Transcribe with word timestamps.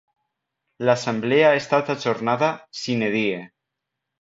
L'assemblea 0.87 1.51
ha 1.51 1.59
estat 1.59 1.93
ajornada 1.97 2.51
'sine 2.81 3.15
die'. 3.21 3.45